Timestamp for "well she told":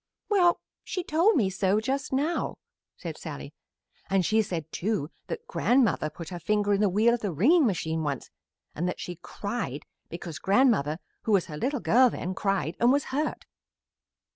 0.29-1.35